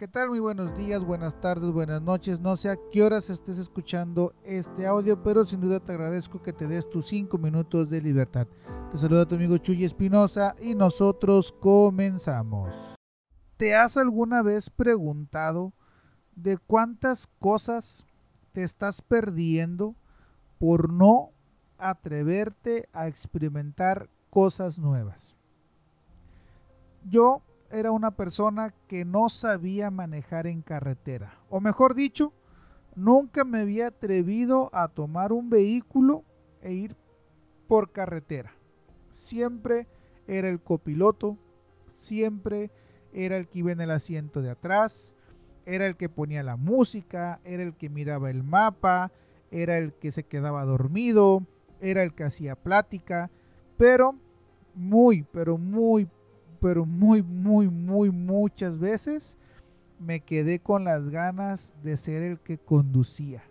¿Qué 0.00 0.08
tal? 0.08 0.30
Muy 0.30 0.40
buenos 0.40 0.74
días, 0.78 1.04
buenas 1.04 1.38
tardes, 1.42 1.72
buenas 1.72 2.00
noches. 2.00 2.40
No 2.40 2.56
sé 2.56 2.70
a 2.70 2.78
qué 2.90 3.02
horas 3.02 3.28
estés 3.28 3.58
escuchando 3.58 4.32
este 4.44 4.86
audio, 4.86 5.22
pero 5.22 5.44
sin 5.44 5.60
duda 5.60 5.78
te 5.78 5.92
agradezco 5.92 6.40
que 6.40 6.54
te 6.54 6.66
des 6.66 6.88
tus 6.88 7.04
5 7.08 7.36
minutos 7.36 7.90
de 7.90 8.00
libertad. 8.00 8.46
Te 8.90 8.96
saluda 8.96 9.28
tu 9.28 9.34
amigo 9.34 9.58
Chuy 9.58 9.84
Espinosa 9.84 10.56
y 10.58 10.74
nosotros 10.74 11.52
comenzamos. 11.52 12.94
¿Te 13.58 13.74
has 13.74 13.98
alguna 13.98 14.40
vez 14.40 14.70
preguntado 14.70 15.74
de 16.34 16.56
cuántas 16.56 17.26
cosas 17.38 18.06
te 18.52 18.62
estás 18.62 19.02
perdiendo 19.02 19.96
por 20.58 20.90
no 20.90 21.32
atreverte 21.76 22.88
a 22.94 23.06
experimentar 23.06 24.08
cosas 24.30 24.78
nuevas? 24.78 25.36
Yo 27.04 27.42
era 27.70 27.92
una 27.92 28.10
persona 28.10 28.74
que 28.88 29.04
no 29.04 29.28
sabía 29.28 29.90
manejar 29.90 30.46
en 30.46 30.62
carretera. 30.62 31.38
O 31.48 31.60
mejor 31.60 31.94
dicho, 31.94 32.32
nunca 32.94 33.44
me 33.44 33.60
había 33.60 33.88
atrevido 33.88 34.70
a 34.72 34.88
tomar 34.88 35.32
un 35.32 35.50
vehículo 35.50 36.24
e 36.62 36.72
ir 36.72 36.96
por 37.68 37.92
carretera. 37.92 38.52
Siempre 39.10 39.86
era 40.26 40.48
el 40.48 40.60
copiloto, 40.60 41.38
siempre 41.96 42.70
era 43.12 43.36
el 43.36 43.48
que 43.48 43.60
iba 43.60 43.72
en 43.72 43.80
el 43.80 43.90
asiento 43.90 44.42
de 44.42 44.50
atrás, 44.50 45.16
era 45.66 45.86
el 45.86 45.96
que 45.96 46.08
ponía 46.08 46.42
la 46.42 46.56
música, 46.56 47.40
era 47.44 47.62
el 47.62 47.74
que 47.74 47.88
miraba 47.88 48.30
el 48.30 48.42
mapa, 48.42 49.12
era 49.50 49.78
el 49.78 49.92
que 49.94 50.12
se 50.12 50.24
quedaba 50.24 50.64
dormido, 50.64 51.46
era 51.80 52.02
el 52.02 52.14
que 52.14 52.24
hacía 52.24 52.56
plática, 52.56 53.30
pero 53.76 54.16
muy, 54.74 55.22
pero 55.22 55.58
muy 55.58 56.08
pero 56.60 56.84
muy, 56.84 57.22
muy, 57.22 57.68
muy, 57.68 58.10
muchas 58.10 58.78
veces 58.78 59.36
me 59.98 60.20
quedé 60.20 60.58
con 60.58 60.84
las 60.84 61.08
ganas 61.08 61.74
de 61.82 61.96
ser 61.96 62.22
el 62.22 62.38
que 62.38 62.58
conducía. 62.58 63.42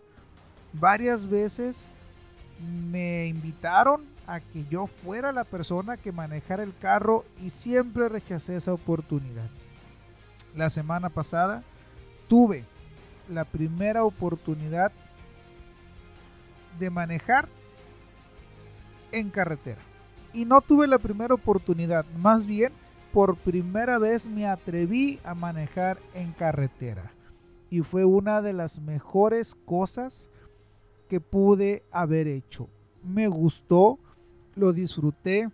Varias 0.74 1.28
veces 1.28 1.88
me 2.92 3.28
invitaron 3.28 4.06
a 4.28 4.40
que 4.40 4.66
yo 4.70 4.86
fuera 4.86 5.32
la 5.32 5.44
persona 5.44 5.98
que 5.98 6.12
manejara 6.12 6.64
el 6.64 6.76
carro 6.78 7.26
y 7.44 7.50
siempre 7.50 8.10
rechacé 8.10 8.56
esa 8.56 8.74
oportunidad. 8.74 9.50
La 10.56 10.70
semana 10.70 11.10
pasada 11.10 11.64
tuve 12.28 12.66
la 13.28 13.46
primera 13.46 14.04
oportunidad 14.04 14.92
de 16.80 16.90
manejar 16.90 17.48
en 19.12 19.30
carretera. 19.30 19.82
Y 20.34 20.46
no 20.46 20.62
tuve 20.62 20.88
la 20.88 21.00
primera 21.00 21.34
oportunidad, 21.34 22.06
más 22.18 22.46
bien 22.46 22.72
por 23.14 23.36
primera 23.38 23.98
vez 23.98 24.28
me 24.28 24.48
atreví 24.48 25.20
a 25.24 25.34
manejar 25.34 26.00
en 26.14 26.32
carretera. 26.34 27.12
Y 27.70 27.82
fue 27.82 28.06
una 28.06 28.42
de 28.42 28.54
las 28.54 28.82
mejores 28.82 29.56
cosas 29.56 30.30
que 31.08 31.20
pude 31.20 31.84
haber 31.92 32.28
hecho. 32.28 32.70
Me 33.04 33.28
gustó, 33.28 34.00
lo 34.56 34.74
disfruté. 34.74 35.50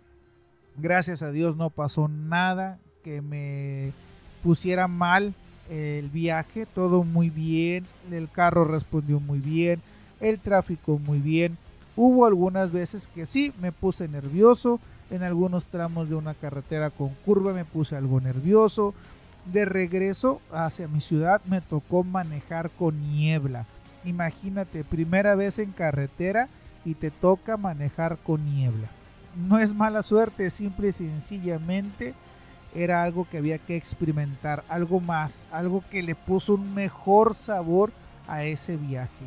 Gracias 0.76 1.22
a 1.22 1.30
Dios 1.30 1.56
no 1.56 1.70
pasó 1.70 2.08
nada 2.08 2.78
que 3.02 3.22
me 3.22 3.92
pusiera 4.42 4.88
mal 4.88 5.34
el 5.70 6.08
viaje. 6.10 6.66
Todo 6.66 7.04
muy 7.04 7.30
bien. 7.30 7.86
El 8.10 8.30
carro 8.30 8.64
respondió 8.64 9.20
muy 9.20 9.38
bien. 9.38 9.80
El 10.20 10.38
tráfico 10.38 10.98
muy 10.98 11.18
bien. 11.18 11.56
Hubo 11.96 12.26
algunas 12.26 12.72
veces 12.72 13.08
que 13.08 13.24
sí 13.24 13.52
me 13.60 13.72
puse 13.72 14.08
nervioso 14.08 14.80
en 15.10 15.22
algunos 15.22 15.66
tramos 15.66 16.08
de 16.08 16.14
una 16.16 16.34
carretera 16.34 16.90
con 16.90 17.10
curva 17.24 17.52
me 17.52 17.64
puse 17.64 17.96
algo 17.96 18.20
nervioso. 18.20 18.94
De 19.44 19.64
regreso 19.64 20.40
hacia 20.52 20.88
mi 20.88 21.00
ciudad 21.00 21.40
me 21.44 21.60
tocó 21.60 22.02
manejar 22.02 22.70
con 22.70 23.00
niebla. 23.12 23.66
Imagínate, 24.04 24.84
primera 24.84 25.34
vez 25.34 25.58
en 25.58 25.72
carretera 25.72 26.48
y 26.84 26.94
te 26.94 27.10
toca 27.10 27.56
manejar 27.56 28.18
con 28.18 28.44
niebla. 28.44 28.88
No 29.36 29.58
es 29.58 29.74
mala 29.74 30.02
suerte, 30.02 30.50
simple 30.50 30.88
y 30.88 30.92
sencillamente 30.92 32.14
era 32.74 33.02
algo 33.02 33.26
que 33.28 33.38
había 33.38 33.58
que 33.58 33.76
experimentar, 33.76 34.64
algo 34.68 35.00
más, 35.00 35.46
algo 35.50 35.82
que 35.90 36.02
le 36.02 36.14
puso 36.14 36.54
un 36.54 36.74
mejor 36.74 37.34
sabor 37.34 37.92
a 38.28 38.44
ese 38.44 38.76
viaje. 38.76 39.26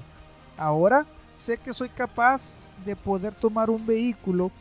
Ahora 0.58 1.06
sé 1.34 1.58
que 1.58 1.74
soy 1.74 1.90
capaz 1.90 2.60
de 2.86 2.96
poder 2.96 3.34
tomar 3.34 3.70
un 3.70 3.86
vehículo 3.86 4.52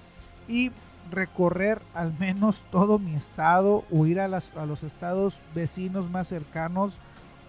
y 0.47 0.71
recorrer 1.11 1.83
al 1.95 2.17
menos 2.19 2.65
todo 2.71 2.99
mi 2.99 3.15
estado 3.15 3.85
o 3.91 4.07
ir 4.07 4.21
a, 4.21 4.29
los 4.29 4.83
estados 4.83 5.41
vecinos 5.55 6.11
más 6.11 6.29
cercanos 6.29 6.99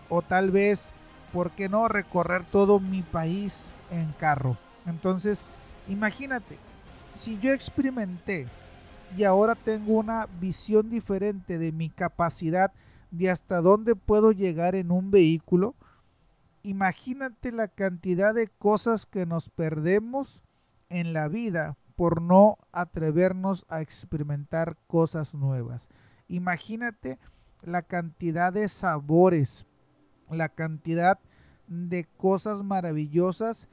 o 0.09 0.21
tal 0.21 0.51
vez, 0.51 0.93
¿por 1.31 1.51
qué 1.51 1.69
no 1.69 1.87
recorrer 1.87 2.45
todo 2.45 2.79
mi 2.79 3.01
país 3.01 3.73
en 3.91 4.11
carro? 4.13 4.57
Entonces, 4.85 5.47
imagínate, 5.87 6.57
si 7.13 7.39
yo 7.39 7.53
experimenté 7.53 8.47
y 9.17 9.23
ahora 9.23 9.55
tengo 9.55 9.93
una 9.93 10.27
visión 10.39 10.89
diferente 10.89 11.57
de 11.57 11.71
mi 11.71 11.89
capacidad 11.89 12.71
de 13.11 13.29
hasta 13.29 13.61
dónde 13.61 13.95
puedo 13.95 14.31
llegar 14.31 14.75
en 14.75 14.91
un 14.91 15.11
vehículo, 15.11 15.75
imagínate 16.63 17.51
la 17.51 17.67
cantidad 17.67 18.33
de 18.33 18.47
cosas 18.47 19.05
que 19.05 19.25
nos 19.25 19.49
perdemos 19.49 20.43
en 20.89 21.13
la 21.13 21.27
vida 21.27 21.77
por 21.99 22.21
no 22.21 22.57
atrevernos 22.71 23.65
a 23.67 23.81
experimentar 23.81 24.77
cosas 24.87 25.35
nuevas. 25.35 25.89
Imagínate 26.29 27.19
la 27.61 27.81
cantidad 27.81 28.53
de 28.53 28.69
sabores, 28.69 29.67
la 30.29 30.47
cantidad 30.47 31.19
de 31.67 32.05
cosas 32.15 32.63
maravillosas 32.63 33.67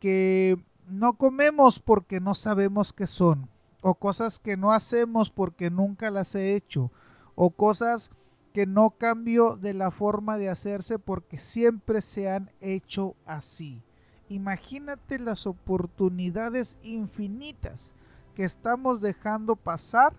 que 0.00 0.60
no 0.88 1.12
comemos 1.18 1.78
porque 1.78 2.18
no 2.18 2.34
sabemos 2.34 2.92
qué 2.92 3.06
son, 3.06 3.48
o 3.80 3.94
cosas 3.94 4.40
que 4.40 4.56
no 4.56 4.72
hacemos 4.72 5.30
porque 5.30 5.70
nunca 5.70 6.10
las 6.10 6.34
he 6.34 6.56
hecho, 6.56 6.90
o 7.36 7.50
cosas 7.50 8.10
que 8.52 8.66
no 8.66 8.90
cambio 8.90 9.54
de 9.54 9.72
la 9.72 9.92
forma 9.92 10.36
de 10.36 10.48
hacerse 10.48 10.98
porque 10.98 11.38
siempre 11.38 12.00
se 12.00 12.28
han 12.28 12.50
hecho 12.60 13.14
así. 13.24 13.84
Imagínate 14.28 15.18
las 15.18 15.46
oportunidades 15.46 16.78
infinitas 16.82 17.94
que 18.34 18.44
estamos 18.44 19.00
dejando 19.00 19.56
pasar 19.56 20.12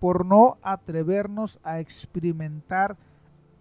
por 0.00 0.26
no 0.26 0.58
atrevernos 0.62 1.58
a 1.62 1.80
experimentar 1.80 2.96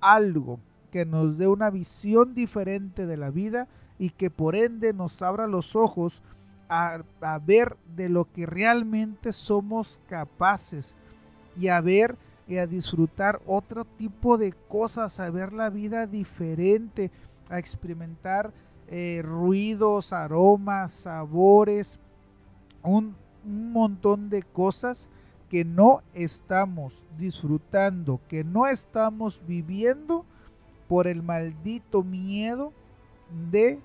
algo 0.01 0.59
que 0.91 1.05
nos 1.05 1.37
dé 1.37 1.47
una 1.47 1.69
visión 1.69 2.33
diferente 2.33 3.05
de 3.05 3.17
la 3.17 3.29
vida 3.29 3.67
y 3.97 4.09
que 4.09 4.29
por 4.29 4.55
ende 4.55 4.93
nos 4.93 5.21
abra 5.21 5.47
los 5.47 5.75
ojos 5.75 6.21
a, 6.67 7.03
ver 7.45 7.77
de 7.95 8.09
lo 8.09 8.31
que 8.31 8.45
realmente 8.45 9.33
somos 9.33 10.01
capaces 10.07 10.95
y 11.57 11.67
a 11.67 11.79
ver 11.81 12.17
y 12.47 12.57
a 12.57 12.67
disfrutar 12.67 13.41
otro 13.45 13.85
tipo 13.85 14.37
de 14.37 14.53
cosas, 14.53 15.19
a 15.19 15.29
ver 15.29 15.53
la 15.53 15.69
vida 15.69 16.05
diferente, 16.05 17.11
a 17.49 17.59
experimentar 17.59 18.53
eh, 18.87 19.21
ruidos, 19.23 20.13
aromas, 20.13 20.91
sabores, 20.91 21.99
un, 22.83 23.15
un 23.43 23.71
montón 23.71 24.29
de 24.29 24.43
cosas 24.43 25.09
que 25.49 25.65
no 25.65 26.01
estamos 26.13 27.03
disfrutando, 27.17 28.19
que 28.27 28.43
no 28.43 28.67
estamos 28.67 29.41
viviendo 29.47 30.25
por 30.87 31.07
el 31.07 31.23
maldito 31.23 32.03
miedo 32.03 32.73
de 33.49 33.79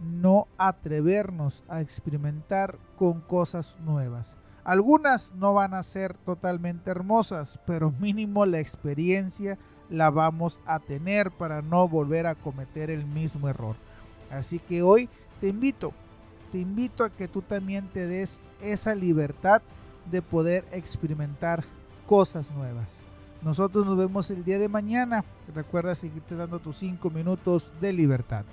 no 0.00 0.48
atrevernos 0.58 1.64
a 1.68 1.80
experimentar 1.80 2.78
con 2.96 3.20
cosas 3.20 3.76
nuevas. 3.80 4.36
Algunas 4.64 5.34
no 5.34 5.54
van 5.54 5.74
a 5.74 5.82
ser 5.82 6.16
totalmente 6.16 6.90
hermosas, 6.90 7.60
pero 7.66 7.90
mínimo 7.90 8.46
la 8.46 8.60
experiencia 8.60 9.58
la 9.90 10.10
vamos 10.10 10.60
a 10.64 10.80
tener 10.80 11.30
para 11.30 11.60
no 11.60 11.86
volver 11.86 12.26
a 12.26 12.34
cometer 12.34 12.90
el 12.90 13.04
mismo 13.04 13.48
error. 13.48 13.76
Así 14.30 14.58
que 14.58 14.82
hoy 14.82 15.08
te 15.40 15.48
invito, 15.48 15.92
te 16.52 16.58
invito 16.58 17.04
a 17.04 17.10
que 17.10 17.28
tú 17.28 17.42
también 17.42 17.88
te 17.88 18.06
des 18.06 18.40
esa 18.60 18.94
libertad 18.94 19.62
de 20.10 20.22
poder 20.22 20.64
experimentar 20.72 21.64
cosas 22.06 22.50
nuevas. 22.52 23.02
Nosotros 23.42 23.84
nos 23.84 23.96
vemos 23.96 24.30
el 24.30 24.44
día 24.44 24.58
de 24.58 24.68
mañana. 24.68 25.24
Recuerda 25.54 25.94
seguirte 25.94 26.34
dando 26.34 26.58
tus 26.58 26.76
5 26.76 27.10
minutos 27.10 27.72
de 27.80 27.92
libertad. 27.92 28.44